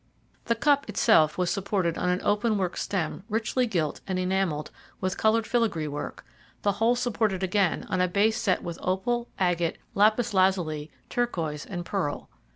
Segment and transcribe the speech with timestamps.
[0.45, 5.15] The cup itself was supported on an open work stem richly gilt and enamelled with
[5.15, 6.25] coloured filigree work,
[6.63, 11.85] the whole supported again on a base set with opal, agate, lapis lazuli, turquoise, and
[11.85, 12.31] pearl.